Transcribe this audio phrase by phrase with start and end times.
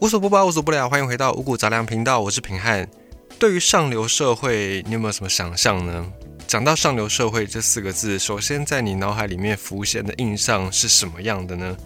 [0.00, 0.90] 无所不包，无所不了。
[0.90, 2.86] 欢迎回到五谷杂粮频道，我是平汉。
[3.38, 6.12] 对于上流社会，你有没有什么想象呢？
[6.46, 11.76] 讲到上流社会这四个字，首先在你脑海里面浮现的印象是什么样的呢？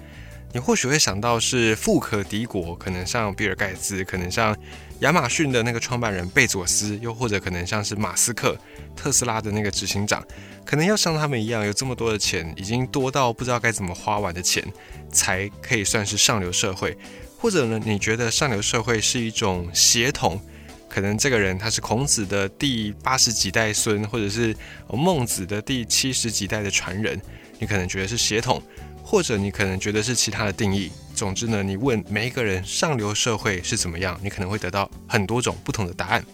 [0.52, 4.56] 你或许会想到是富可敌国，可能像比尔盖茨，可能像
[5.00, 8.56] 亚马逊的那个创办人贝佐斯，又或者可能像是马斯克，
[8.96, 10.24] 特斯拉的那个执行长，
[10.64, 14.64] 可能要像他们一样有这么多的钱，已经多到不知道该怎么花完的钱，
[15.12, 16.96] 才可以算是上流社会。
[17.40, 17.80] 或者呢？
[17.84, 20.40] 你觉得上流社会是一种血统？
[20.88, 24.56] 可能这个人他是孔子的第八十几代孙，或者是
[24.90, 27.20] 孟子的第七十几代的传人，
[27.60, 28.60] 你可能觉得是血统，
[29.04, 30.90] 或者你可能觉得是其他的定义。
[31.14, 36.24] 总之呢，你问每一个人上流社会是怎么样，你可能会得到很多种不同的答案。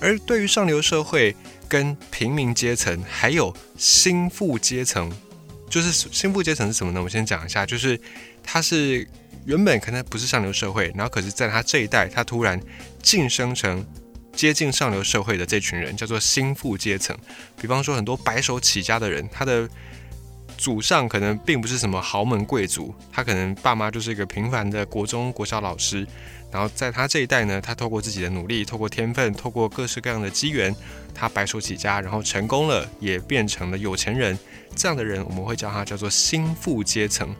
[0.00, 1.36] 而对于上流社会、
[1.68, 5.12] 跟平民阶层还有心腹阶层，
[5.68, 7.02] 就是心腹阶层是什么呢？
[7.02, 8.00] 我先讲一下，就是
[8.42, 9.06] 它是。
[9.44, 12.60] 原本可能不是上流社会，然后可是在他这一代，他突然
[13.02, 13.84] 晋升成
[14.32, 17.16] 接近上流社会的这群人，叫做心腹阶层。
[17.60, 19.68] 比方说，很多白手起家的人，他的
[20.56, 26.06] 祖上可能并不是什么豪门贵族，他可能爸妈就是一个平凡的国中国小老师。
[26.50, 30.74] 然后在他这一代呢，他透过自己的努力，透过天分，透过各式各样的机缘，
[31.12, 34.38] 他白手起家，然后成功了，也变成了有钱人。
[34.76, 37.34] 这样的人，我们会叫他叫做心腹阶层。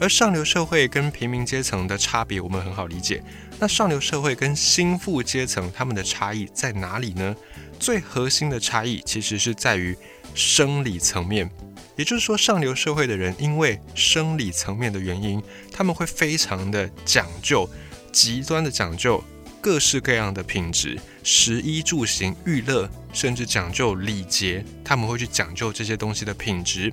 [0.00, 3.22] 而上流社会跟平民阶层的差别，我们很好理解。
[3.58, 7.36] 那上流社会跟心腹阶层他们的差异在哪里呢？
[7.78, 9.94] 最核心的差异其实是在于
[10.34, 11.50] 生理层面。
[11.96, 17.68] 也就是说，上流社会的人因为生理层面的原因，他们会非常的讲究，
[18.10, 19.22] 极端的讲究
[19.60, 26.90] 各式各样的品质，食衣住行、娱乐，甚至讲究礼节，他们会去讲究这些东西的品质。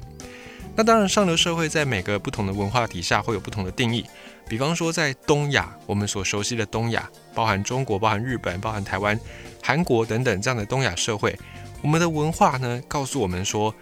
[0.77, 4.05] 那当然，上流社会在每个不同的文化底下会有不同的定义。
[4.47, 9.19] 比方说，在东亚，我们所熟悉的东亚，包含中国、包含日本、包含台湾、
[9.63, 11.35] 韩国等等这样的东亚社会，
[11.81, 13.73] 我们的文化呢，告诉我们说，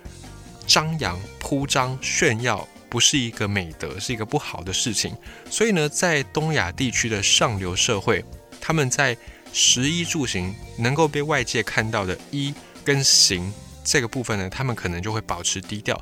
[0.66, 5.14] 张扬、铺张、炫耀不是一个美德，是一个不好的事情。
[5.52, 8.24] 所以呢，在东亚地区的上流社会，
[8.62, 9.18] 他们在
[9.52, 12.54] 食衣住行能够被外界看到的衣
[12.86, 13.54] 跟行
[13.86, 15.98] 这个部分呢，他们可能就会保持低调。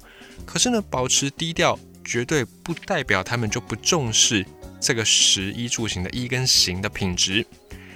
[0.46, 4.44] 可是呢，保持低调绝对不代表他们就不重视
[4.80, 7.46] 这个十一住行的衣跟行的品质。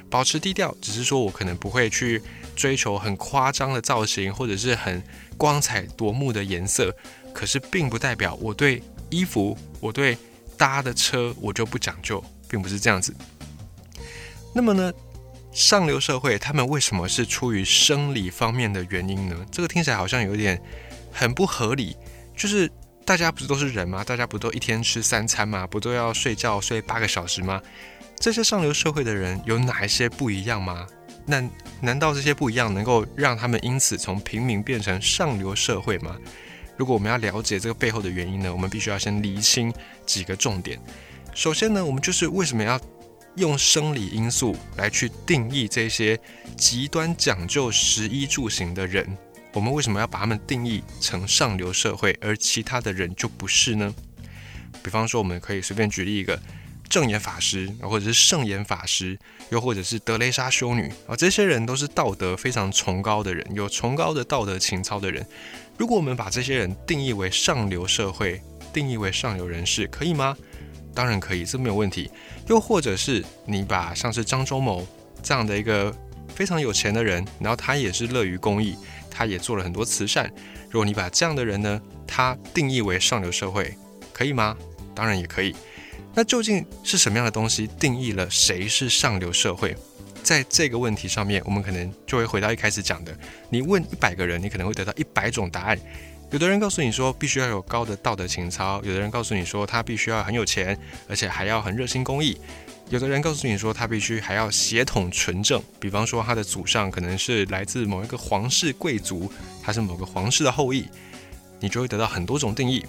[0.10, 2.22] 保持低调，只是说我可能不会去
[2.56, 5.02] 追求很夸张的造型，或者是很
[5.38, 6.96] 光彩夺目的颜色。
[7.34, 10.18] 可是并不代表我对衣服、我对
[10.58, 13.14] 搭的车我就不讲究，并不是这样子。
[14.54, 14.92] 那么呢，
[15.58, 19.36] 上流社会他们为什么是出于生理方面的原因呢？
[19.52, 20.62] 这个听起来好像有点
[21.12, 21.98] 很不合理。
[22.36, 22.72] 就是
[23.04, 24.04] 大家不是都是人吗？
[24.04, 25.66] 大家不都一天吃三餐吗？
[25.66, 27.60] 不都要睡觉睡八个小时吗？
[28.20, 30.86] 这些上流社会的人有哪一些不一样吗？
[31.26, 31.44] 那
[31.82, 36.16] 难道这些不一样能够让他们因此从平民变成上流社会吗？
[36.78, 39.74] 如果我们要了解这个背后的原因呢，我们必须要先厘清
[40.06, 40.80] 几个重点。
[41.34, 42.80] 首先呢，我们就是为什么要
[43.38, 46.20] 用生理因素来去定义这些
[46.58, 49.08] 极端讲究食衣住行的人？
[49.54, 53.94] 我们为什么要把他们定义成上流社会，而其他的人就不是呢？
[54.84, 56.40] 比方说，我们可以随便举例一个
[56.90, 59.18] 正言法师，或者是圣严法师，
[59.50, 65.26] 又或者是德雷莎修女啊，这些人都是道德非常崇高的人，有崇高的道德情操的人。
[65.78, 68.42] 如果我们把这些人定义为上流社会，
[68.74, 70.36] 定义为上流人士，可以吗？
[70.98, 72.10] 当然可以，这没有问题。
[72.48, 74.84] 又或者是你把像是张忠谋
[75.22, 75.96] 这样的一个
[76.34, 78.76] 非常有钱的人，然后他也是乐于公益。
[79.12, 80.32] 他也做了很多慈善。
[80.72, 83.78] 如果你把这样的人呢，他定义为上流社会，
[84.12, 84.58] 可以吗？
[84.96, 85.56] 当然也可以。
[86.16, 89.76] 那究竟是什么样的东西定义了谁是上流社会？
[90.24, 93.16] 在这个问题上面，我们可能就会回到一开始讲的：
[93.50, 95.80] 你问一百个人，你可能会得到一百种答案。
[96.30, 100.78] 有的人告诉你说，必须要有高的道德情操；有的人告诉你说，他必须要很有钱，
[101.08, 102.38] 而且还要很热心公益。
[102.90, 109.32] 有的人告诉你说，他必须还要血统纯正，比方说他的祖上可能是来自某一个皇室贵族，
[109.64, 110.86] 他是某个皇室的后裔，
[111.62, 112.86] 你就会得到很多种定义。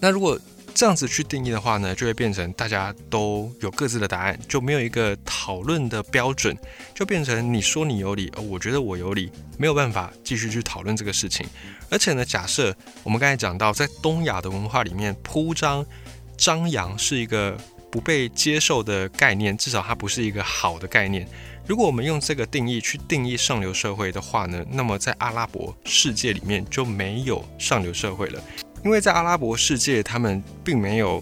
[0.00, 0.38] 那如果
[0.76, 6.54] 这样子去定义的话呢，就会变成大家都有各自的答案，就没有一个讨论的标准，
[6.94, 11.46] 就变成你说你有理，我觉得我有理，没有办法继续去讨论这个事情。
[11.88, 15.82] 而且呢，假设我们刚才讲到，在东亚的文化里面，铺张
[16.36, 17.56] 张扬是一个。
[17.88, 21.26] 不被接受的概念，至少它不是一个好的概念。
[21.66, 28.42] 如果我们用这个定义去定义上流社会的话呢，那么在阿拉伯世界里面就没有上流社会了，
[28.86, 31.20] 因为在阿拉伯世界，他们并没有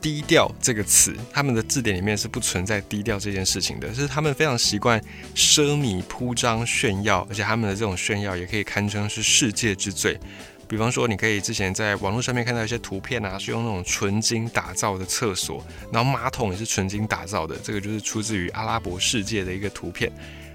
[0.00, 5.00] 低调这个词，他们的字典里面是不存在低调这件事情的，是他们非常习惯
[5.32, 10.18] 奢靡铺张炫耀，而且他们的这种炫耀也可以堪称是世界之最。
[10.66, 20.10] 比方说，你可以之前在网络上面看到一些图片啊，是用那种纯金打造的厕所，然后马桶也是纯金打造的，这个就是出自于阿拉伯世界的一个图片。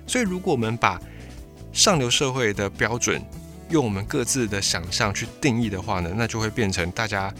[0.06, 1.00] 所以，如果我们把
[1.72, 3.24] 上流社会的标准
[3.72, 7.34] 用我们各自的想象去定义的话呢，那就会变成大家。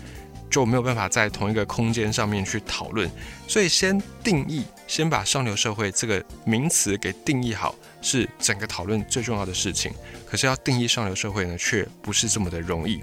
[0.50, 3.10] 就没有办法在同一个空间上面去讨论，
[3.48, 9.94] 所以先定义，先把上流社会这个名词给定义好，是整个讨论最重要的事情。
[10.26, 13.00] 可是要定义上流社会呢，却不是这么的容易，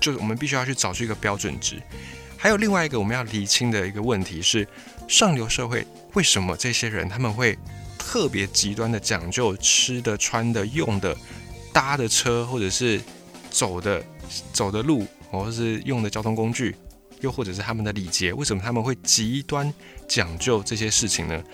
[0.00, 1.76] 就是我们必须要去找出一个标准值。
[2.38, 4.66] 还有另外一个我们要厘清的一个问题是，
[5.06, 7.58] 上流社会为什么这些人他们会
[7.98, 11.14] 特别极端的讲究吃的、穿的、用的、
[11.78, 13.00] 搭的车，或者是
[13.50, 14.02] 走的
[14.52, 15.06] 走的路。
[15.30, 16.74] 或者是用的交通工具，
[17.20, 19.70] 又或者是他们的礼节，为什么他们会极端
[20.08, 21.44] 讲究这些事情呢？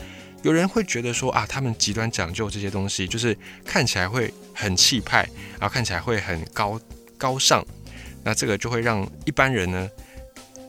[0.44, 5.28] 有人会觉得说啊，他们极端讲究这些东西，就是看起来会很气派，
[5.58, 6.80] 然后看起来会很高
[7.18, 7.66] 高尚，
[8.22, 9.90] 那这个就会让一般人呢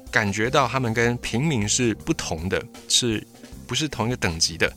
[0.10, 3.24] 感觉到他们跟平民是不同的，是
[3.68, 4.74] 不是同一个等级的？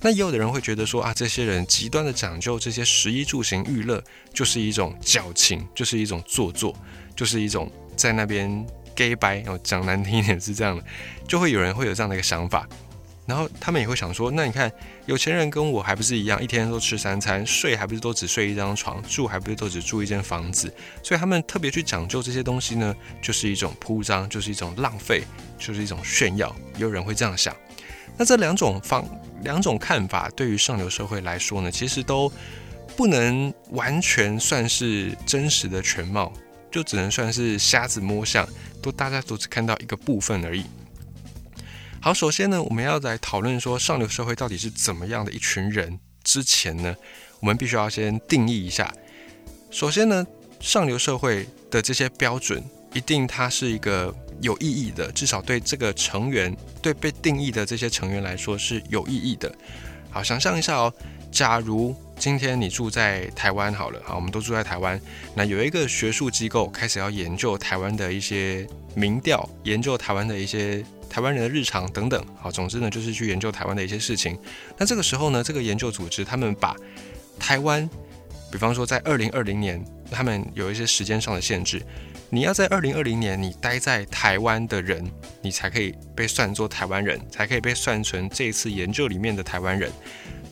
[0.00, 4.02] 那也有的人会觉得说啊，这些人极端的讲究这些食衣住行娱乐，
[4.32, 6.74] 就是一种矫情，就是一种做作。
[7.16, 10.82] 就是一种在那边 gay 白，哦，讲难听一点是这样的，
[11.28, 12.66] 就会有人会有这样的一个想法，
[13.26, 14.72] 然后他们也会想说，那你看
[15.04, 25.22] 有钱人跟我还不是一样，一天都吃三餐，睡还不是都只睡一张床，住还不是都只住一间房子，所以他们特别去讲究这些东西呢，就是一种铺张，就是一种浪费，
[25.58, 26.56] 就是一种炫耀。
[26.76, 27.54] 也有人会这样想，
[28.20, 29.02] 那这两种方
[29.44, 32.30] 两种看法对于上流社会来说呢，其实都
[32.94, 36.30] 不能完全算是真实的全貌。
[36.70, 38.46] 就只能算是瞎子摸象，
[38.82, 40.66] 都大家都只看到一个部分而已。
[41.98, 45.98] 好，首先呢，我们要来讨论说上流社会到底是怎么样的一群人。
[46.22, 46.94] 之前呢，
[47.40, 48.92] 我们必须要先定义一下。
[49.70, 50.26] 首先呢，
[50.60, 52.62] 上流社会的这些标准，
[52.92, 59.52] 一定它是一个有意义的，至少对这个成员，对被定义的这些成员来说是有意义的。
[60.10, 60.92] 好，想象一下哦，
[61.30, 61.94] 假如。
[62.20, 65.00] 今天你住在台湾好了，好，我们都住在台湾。
[65.34, 72.22] 那有一个学术机构开始要研究台湾的一些民调，研究台湾的一些台湾人的日常等等。
[72.38, 74.38] 好，总之呢，就是去研究台湾的一些事情。
[74.76, 76.76] 那这个时候呢，这个研究组织他们把
[77.38, 77.88] 台湾，
[78.52, 81.80] 比方说在二零二零年，他们有一些时间上的限制，
[82.30, 85.04] 你要在二零二零年你待在台湾的人，
[85.42, 89.90] 你才可以被算作台湾人，才可以被算成这一次研究里面的台湾人。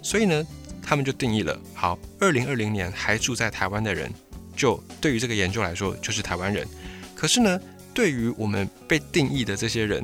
[0.02, 0.46] 所以呢。
[0.80, 4.10] 他们就定义了，好，二零二零年还住在台湾的人，
[4.56, 6.66] 就对于这个研究来说就是台湾人。
[7.14, 7.60] 可是呢，
[7.92, 10.02] 对于我们被定义的这些人，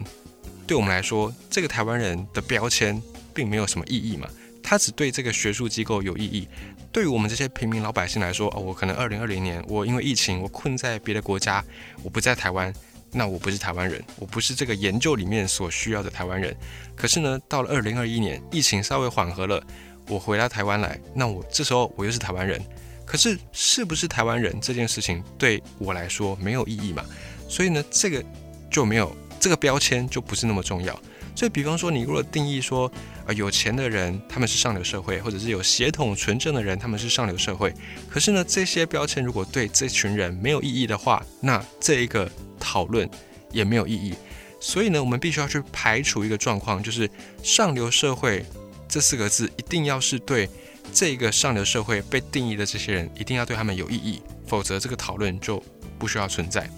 [0.66, 3.00] 对我们来说，这个台湾人的标签
[3.32, 4.28] 并没有什么意义嘛，
[4.62, 6.46] 它只对这个学术机构有意义。
[6.94, 11.62] 对于我们这些平民老百姓来说，哦，我可能二零二零年我因为疫情我困在别的国家，
[12.04, 12.72] 我不在台湾，
[13.10, 16.56] 那我不是台湾人，我不是这个研究里面所需要的台湾人。
[16.94, 19.60] 可是呢，到了二零二一年，疫情稍微缓和了。
[20.06, 22.64] 我回到台湾来，那我这时候我又是台湾人，
[23.04, 27.04] 可是是不是台湾人这件事情对我来说没有意义嘛？
[27.48, 28.24] 所以呢，这个
[28.70, 30.96] 就没有这个标签就不是那么重要。
[31.34, 32.90] 所以，比方说你如果定义说，
[33.26, 37.74] 呃，有钱的人他们是上流社会，或者是有血统纯正的人他们是上流社会，
[38.08, 43.08] 可是呢，这些标签如果对这群人没有意义的话，那这一个讨论
[43.50, 44.14] 也没有意义。
[44.60, 47.10] 所以呢，我们必须要去排除一个状况，就是
[47.42, 48.44] 上流社会。
[48.86, 50.48] 这四个字一定要是对
[50.92, 55.60] 这个上流社会被定义的这些人，一定要对他们有意义，否则这个讨论就
[55.98, 56.70] 不需要存在。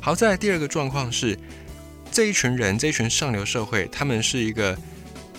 [0.00, 1.36] 好，再来第二个状况是，
[2.14, 4.78] 这一群人，这一群上流社会，他们是一个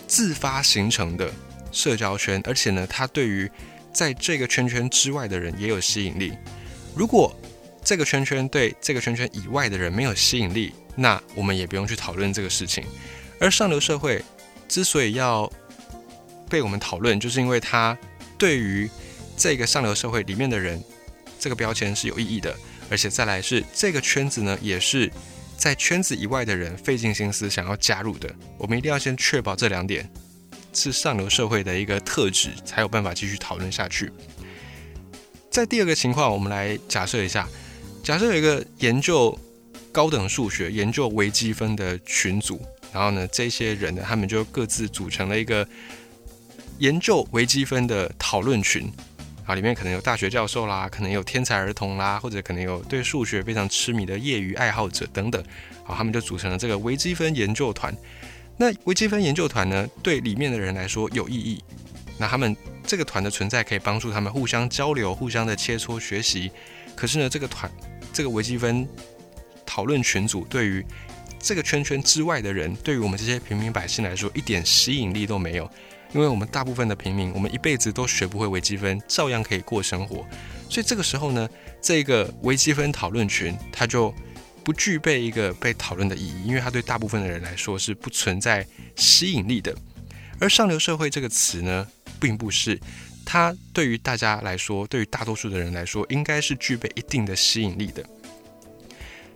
[0.08, 1.34] 自发形成的
[1.72, 3.50] 社交圈，而且呢，他对于
[3.94, 6.34] 在这个圈圈之外的人也有吸引力。
[6.94, 7.34] 如果
[7.82, 12.84] 这个圈圈对这个圈圈以外的人没有吸引力，那我们也不用去讨论这个事情。
[13.40, 14.22] 而上流社会。
[14.68, 15.48] 之所以要
[16.50, 17.96] 被我们讨论，就是因为它
[18.36, 18.90] 对于
[19.38, 20.84] 这个上流社会里面的人，
[21.40, 22.58] 这个标签是有意义的，
[22.90, 25.10] 而且再来是这个圈子呢，也是
[25.58, 28.34] 在圈子以外的人费尽心思想要加入的。
[28.58, 30.10] 我们一定要先确保这两点
[30.74, 34.12] 是上流社会的一个特质，才有办法继续讨论下去。
[35.50, 37.48] 在第二个情况，我们来假设一下，
[38.04, 39.38] 假设有一个研究
[39.92, 42.62] 高等数学、研究微积分的群组。
[42.94, 45.68] 然后呢，这些人呢，他们就各自组成了一个
[46.80, 48.90] 研究微积分的讨论群，
[49.46, 55.44] 啊，里面可能有大学教授啦，可能有天才儿童啦，或者可能有对数学非常痴迷的业余爱好者等等。
[55.84, 57.96] 好，他们就组成了这个微积分研究团。
[58.58, 61.64] 那微积分研究团呢，对里面的人来说有意义。
[62.18, 62.56] 那他们
[62.88, 66.50] 这个团的存在可以帮助他们互相交流、互相的切磋学习。
[66.96, 67.72] 可是呢，这个团
[68.12, 68.88] 这个微积分
[69.66, 70.84] 讨论群组对于
[71.38, 75.70] 这个圈圈之外的人，对于我们这些平民百姓来说，一点吸引力都没有。
[76.14, 80.26] 因为我们大部分的平民，我们一辈子都学不会微积分，照样可以过生活。
[80.70, 81.50] 所以这个时候呢，
[81.82, 84.14] 这个微积分讨论群，它就
[84.64, 89.76] 不具备一个被讨论的意义，因为它对大部分的人来说是不存在吸引力的。
[90.40, 91.88] 而上流社会这个词呢，
[92.20, 92.80] 并不是
[93.26, 98.04] 它对于大家来说，对于大多数的人来说，应该是具备一定的吸引力的。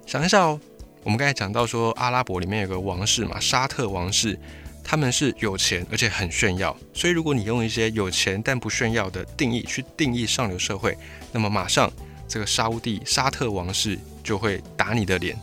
[0.05, 0.59] 想一下哦，
[1.03, 4.39] 我们刚才讲到说，阿拉伯里面有个王室嘛，沙特王室。
[4.89, 10.97] 他们是有钱而且很炫耀，所以如果你用一些有钱但不炫耀的定义去定义上流社会，
[11.31, 11.93] 那么马上
[12.27, 15.39] 这个沙乌地沙特王室就会打你的脸，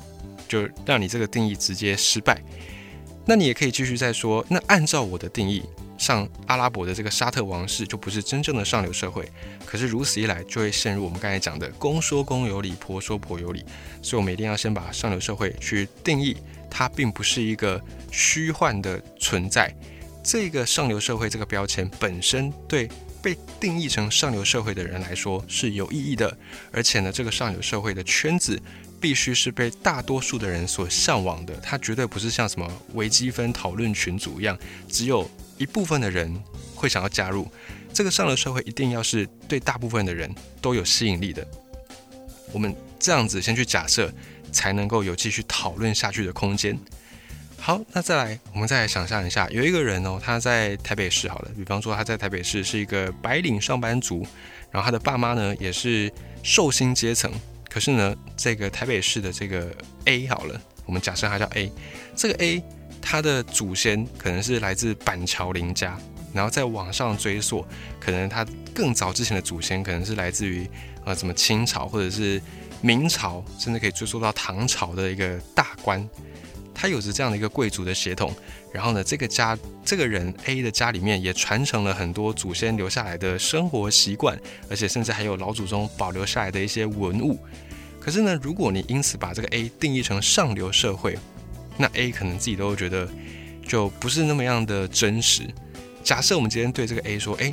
[0.49, 2.43] 就让你这个定义直接失败。
[3.25, 5.63] 那你也可以继续再说，那按照我的定义，
[5.97, 9.31] 像阿拉伯的这个沙特王室就不是真正的上流社会。
[9.65, 13.65] 可是如此一来，就会陷入我们刚才讲的公说公有理，婆说婆有理。
[14.03, 16.37] 所以我们一定要先把上流社会去定义。
[16.71, 19.75] 它并不是一个虚幻的存在，
[20.23, 22.89] 这个上流社会这个标签本身对
[23.23, 26.37] 被定义成上流社会的人来说是有意义的，
[26.71, 28.61] 而且呢，这个上流社会的圈子
[29.01, 34.57] 必须是被大多数的人所向往的，它绝对不是像什么微积分讨论群组一样，
[34.89, 36.33] 只有一部分的人
[36.75, 37.49] 会想要加入。
[37.93, 41.47] 这个上流社会一定要是对大部分的人都有吸引力的。
[42.53, 44.13] 我们这样子先去假设。
[44.53, 46.79] 才能够有继续讨论下去的空间。
[47.59, 54.25] 好，那再来，我们再来想象一下，有一个人哦，他在台北市，好了，比方说他在台北市是一个白领上班族，
[54.71, 56.13] 然后他的爸妈呢也是
[56.43, 57.33] 寿星阶层。
[57.69, 59.75] 可是呢，这个台北市的这个
[60.05, 61.73] A 好了，我们假设他叫 A，
[62.15, 62.63] 这个 A
[63.03, 65.99] 他的祖先可能是来自板桥林家，
[66.33, 67.67] 然后再往上追溯，
[67.99, 70.69] 可能他更早之前的祖先可能是来自于
[71.05, 72.41] 呃什么清朝或者是。
[72.81, 76.09] 明朝甚至可以追溯到唐朝的一个大官，
[76.75, 78.35] 他有着这样的一个贵族的血统。
[78.73, 87.39] 然后呢，这个家这个人 A 的家里面也传承了很多祖先留下来的生活习惯，而且甚至还有老祖宗保留下来的一些文物。
[87.99, 91.19] 可是呢，如果你因此把这个 A 定义成上流社会，
[91.79, 93.09] 那 A 可能自己都会觉得
[93.67, 95.43] 就不是那么样的真实。
[96.05, 97.51] 假设我们今天对这个 A 说，哎，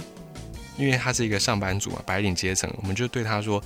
[0.77, 3.63] 因为他是一个上班族嘛，白领阶层，我们就对他说。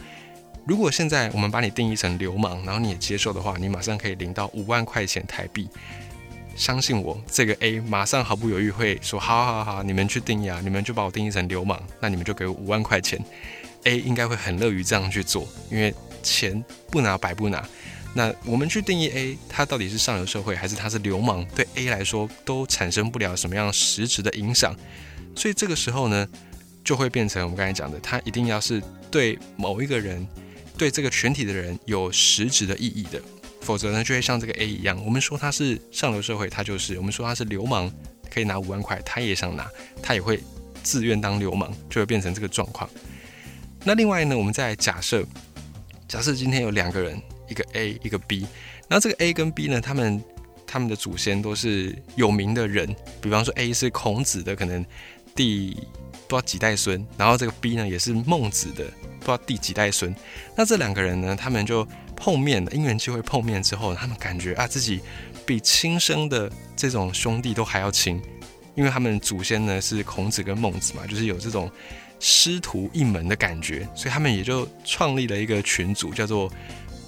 [0.67, 5.69] 如果现在我们把你定义成流氓，然后你也接受的话，你马上可以领到五万块钱台币。
[6.57, 13.17] 相信我，这个 A 马上毫不犹豫会说：好好好，你们去定义啊，你们就把我定义成流氓，那你们就给我五万块钱。
[13.85, 17.65] A 应该会很乐于这样去做，因为钱不拿白不拿。
[18.13, 24.75] 那我们去定义 A，他到底是上流社会还是他是流氓，对 A 来说都产生不了什么样实质的影响。
[25.33, 26.27] 所以这个时候呢，
[26.83, 30.27] 就会变成我们刚才讲的，他一定要是对某一个人。
[30.77, 33.21] 对这个全体的人有实质的意义的，
[33.61, 37.91] 否则呢，就会像这个 A 一样，我们说他是上流社会，他就是；我们说他是流氓，
[38.29, 39.67] 可以拿五万块，他也想拿，
[40.01, 40.39] 他也会
[40.83, 42.89] 自愿当流氓，就会变成这个状况。
[43.83, 45.25] 那另外呢，我们再假设，
[46.07, 47.19] 假设今天有两个人，
[47.49, 48.45] 一个 A，一个 B，
[48.87, 50.23] 然后这个 A 跟 B 呢，他们
[50.65, 54.85] 他们的祖先都是有名的人，比方说 A 是孔子的可能
[55.35, 55.71] 第
[56.27, 58.85] 不知道几代孙，然后这个 B 呢也是孟子的。
[59.27, 60.15] 不知道第几代孙，
[60.55, 61.35] 那这两个人呢？
[61.35, 65.01] 他们就碰面了，因缘机会碰面之后，他们感觉啊，自己
[65.45, 68.21] 比亲生的这种兄弟都还要亲，
[68.73, 71.69] 因为他们祖先呢是孔子跟孟子嘛，就是有这种
[72.21, 76.49] 师徒一门的感觉，所以他们也就创立了一个群组，叫做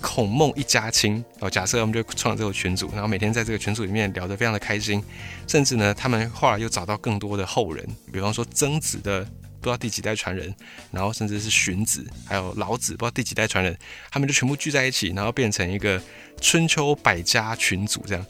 [0.01, 1.23] 孔孟一家亲。
[1.39, 5.01] 哦，假设我们就创了这个群组，然后每天在这个群组里面聊得非常的开心，
[5.47, 9.25] 甚至呢，他们后来又找到更多的后人，比方说曾子的。
[9.59, 10.53] 不知道第几代传人，
[10.91, 13.77] 然后甚至是荀子，还有老子，不知道第几代传人，
[14.09, 16.01] 他们就全部聚在一起，然后变成一个
[16.41, 18.25] 春秋百家群组这样。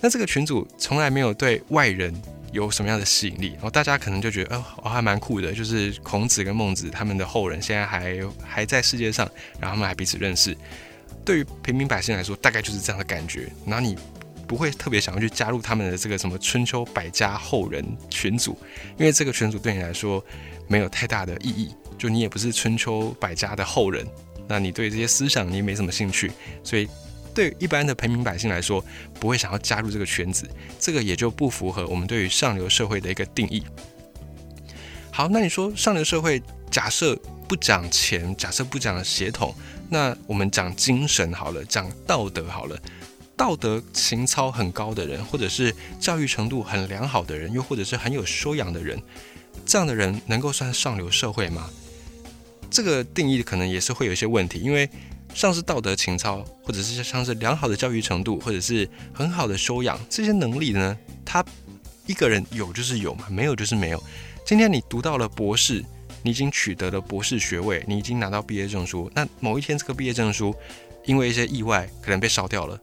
[0.00, 2.14] 那这个群组从来没有对外人
[2.52, 9.26] 有什么样的吸引力，然后大家可能就觉得，哦，还蛮酷的，就是孔子跟孟子他们的后人现在还还在世界上，
[9.58, 10.56] 然后他们还彼此认识。
[11.24, 13.48] 对于平民百姓来说，大概就是这样的感觉。
[13.66, 13.96] 然后你。
[14.46, 18.58] 不会特别想要去加入他们的这个什么春秋百家后人群组，
[18.98, 20.24] 因为这个群组对你来说
[20.68, 24.06] 没有太大的意义，就你也不是春秋百家的后人，
[24.46, 26.30] 那你对这些思想你也没什么兴趣，
[26.62, 26.88] 所以
[27.34, 28.84] 对一般的平民百姓来说，
[29.18, 30.48] 不会想要加入这个圈子，
[30.78, 33.64] 这个也就不符合我们对于上流社会的一个定义。
[35.10, 37.16] 好，那你说上流社会假设
[37.48, 39.54] 不讲钱，假设不讲血统，
[39.88, 42.76] 那我们讲精神好了，讲道德好了。
[43.36, 49.00] 道德情操很高的人，或者是教育程度很良好的人，又或者是很有修养的人，
[49.66, 51.68] 这样的人能够算上流社会吗？
[52.70, 54.88] 这个定义可能也是会有一些问题，因为
[55.34, 61.44] 像是道德情操，或者是像是良好的教育程度，或者是很好的修养，这些能力呢，他
[62.06, 64.02] 一个人有就是有嘛，没有就是没有。
[64.46, 65.84] 今天你读到了博士，
[66.22, 70.54] 你已经取得了博士学位，你已经拿到毕业证书，那某一天这个毕业证书
[71.04, 72.78] 因为一些意外可能被烧掉了。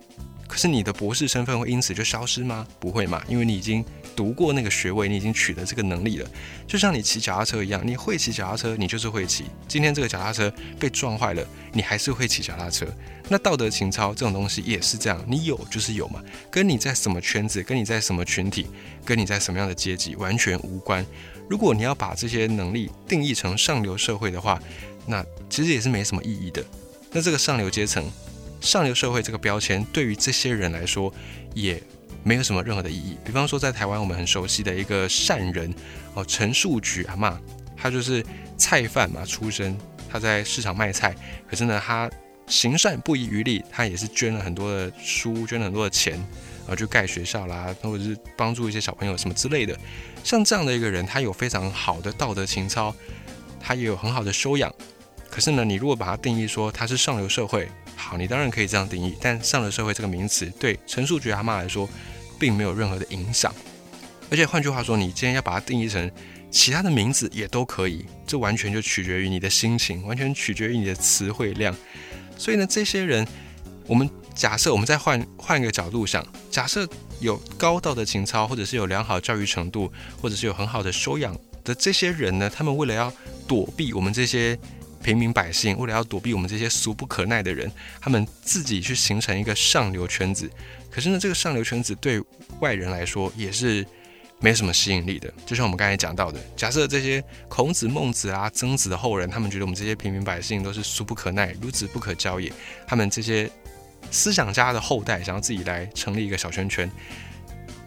[0.51, 2.67] 可是你的博士身份会因此就消失吗？
[2.77, 3.85] 不会嘛，因为你已经
[4.17, 6.29] 读过那个学位，你已经取得这个能力了。
[6.67, 9.45] 就像你骑脚踏车一样，你会骑脚踏车，你就是会骑。
[9.65, 12.85] 今天这个脚踏车被撞坏了，你还是会骑脚踏车。
[13.29, 18.67] 那道德情操这种东西也是这样，你有就是有嘛，跟你在什么圈子，跟你在什么群体，
[19.05, 21.05] 跟你在什么样的阶级完全无关。
[21.47, 24.61] 如果你要把这些能力定义成上流社会的话，
[25.05, 26.61] 那其实也是没什么意义的。
[27.13, 28.03] 那这个上流阶层。
[28.61, 31.13] 上流社会这个标签对于这些人来说
[31.53, 31.81] 也
[32.23, 33.17] 没有什么任何的意义。
[33.25, 35.73] 比方说，在台湾我们很熟悉的一个善人
[36.13, 37.39] 哦，陈树菊阿妈，
[37.75, 38.23] 他就是
[38.57, 39.75] 菜贩嘛出身，
[40.07, 41.15] 他在市场卖菜，
[41.49, 42.09] 可是呢，他
[42.45, 49.75] 行善不遗余力，他也是捐了很多的书，捐了很多的钱，然后去盖学校啦，或者是帮助一些小朋友什么之类的。
[50.23, 52.93] 像这样的一个人，他有非常好的道德情操，
[53.59, 54.71] 他也有很好的修养。
[55.27, 57.67] 可是呢，你如果把它定义说他是上流社会，
[58.01, 59.15] 好，你当然可以这样定义。
[59.21, 61.87] 但上流社会这个名词对陈述菊阿妈来说，
[62.39, 63.53] 并没有任何的影响。
[64.29, 66.11] 而且换句话说，你今天要把它定义成
[66.49, 71.73] 其他的名字也都可以，这完全就取决于你的心情，完全取决于你的词汇量。
[72.37, 73.25] 所以呢，这些人，
[73.85, 76.87] 我们假设我们再换换一个角度想，假设
[77.19, 79.91] 有高道德情操，或者是有良好教育程度，
[80.21, 83.13] 或者是有很好的修养的这些人呢，他们为了要
[83.47, 84.57] 躲避我们这些。
[85.03, 90.49] 平民百姓为了要躲避我们这些俗不可耐的人，他们自己去形成一个上流圈子。
[90.89, 92.21] 可是呢，这个上流圈子对
[92.59, 93.85] 外人来说也是
[94.39, 95.33] 没什么吸引力的。
[95.45, 102.51] 就像我们刚才讲到的，假设这些孔子、孟子啊、曾子的后人，他们觉得我们这些平民百姓都是俗不可耐、孺子不可教也。
[102.85, 103.49] 他们这些
[104.09, 106.91] 思想家的后代想要自己来成立一个小圈圈，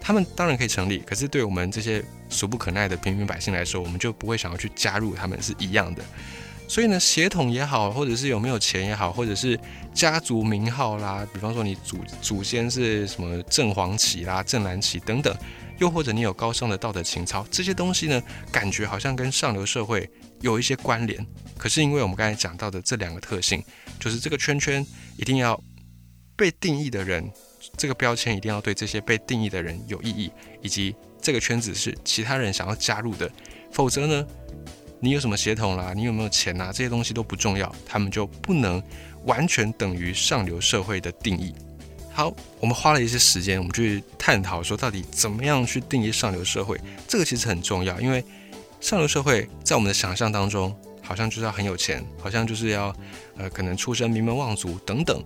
[0.01, 0.99] 他们当然可以成立。
[0.99, 6.03] 可是对我们这些俗不可耐的平民百姓来说，我们就不会想要去加入他们，是一样的。
[6.67, 9.57] 所以呢，血统也好，或者是有没有钱也好，或者是
[9.93, 15.35] 家族名号啦，比方说你祖祖先是什么正黄旗啦、正蓝旗等等，
[15.77, 20.09] 又或者你有高尚的道德情操，这些东西呢，感觉好像跟上流社会
[20.41, 21.25] 有一些关联。
[21.57, 23.63] 可是因为我们刚才讲到的这两个特性，
[23.99, 24.85] 就是这个圈圈
[25.17, 25.61] 一定要
[26.35, 27.31] 被定义的人，
[27.77, 30.31] 这个标签一定要对这些被定义的人有意义，
[30.63, 33.31] 以及这个圈子是其他人想要加入的，
[33.71, 34.25] 否则呢？
[35.05, 35.93] 你有什么血统啦？
[35.95, 36.71] 你有没有钱呐？
[36.73, 38.81] 这些东西都不重要，他们就不能
[39.25, 41.53] 完全等于上流社会的定义。
[42.11, 46.81] 好，我们花了一些时间，我们去探讨说到底怎么样去定义上流社会。
[47.07, 48.25] 这个其实很重要，因为
[48.81, 52.91] 上流社会在我们的想象当中，好像就是要很有钱，好像就是要
[53.37, 55.23] 呃可能出身名门望族等等。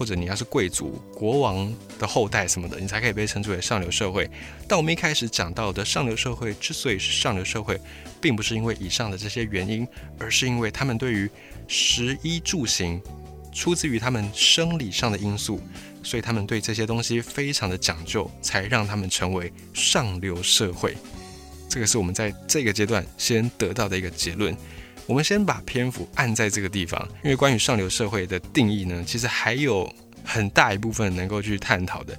[0.00, 4.26] 或者你要是贵族、国王的后代什么的，你才可以被称之为上流社会。
[4.66, 7.78] 但我们一开始讲到的上流社会之所以是上流社会，
[8.18, 9.86] 并不是因为以上的这些原因，
[10.18, 11.28] 而是因为他们对于
[11.68, 12.98] 食衣住行
[13.52, 15.60] 出自于他们生理上的因素，
[16.02, 20.96] 所以他们对这些东西非常的讲究，才让他们成为上流社会。
[21.68, 24.56] 这个是我们在这个阶段先得到的一个结论。
[25.10, 29.92] 我们先把篇幅按在这个地方，因为关于上流社会的定义呢，其实还有
[30.24, 32.16] 很大一部分能够去探讨的。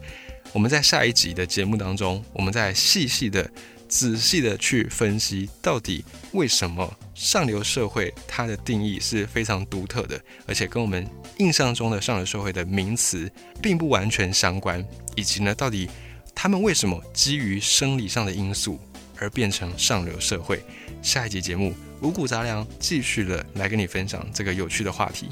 [0.51, 3.49] 我们在下一集的节目当中，我们再细细的、
[3.87, 15.89] 仔细的去分析，到底为什么上流社会它的定义是非常独特的，而且跟我们印象中的上流社会的名词并不完全相关，以及呢，到底
[16.35, 18.77] 他们为什么基于生理上的因素
[19.17, 20.61] 而变成上流社会？
[21.01, 21.73] 下一集节目。
[22.01, 25.29] 五谷杂粮继续的来跟你分享这个有趣的话题。